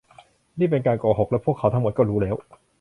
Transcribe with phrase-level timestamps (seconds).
[0.59, 2.35] นี่เป็นการโกหก และพวกเขาทั้งหมดก็รู้แล้ว